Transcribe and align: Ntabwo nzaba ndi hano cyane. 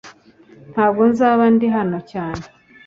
Ntabwo 0.71 1.01
nzaba 1.11 1.43
ndi 1.53 1.67
hano 1.75 1.97
cyane. 2.11 2.43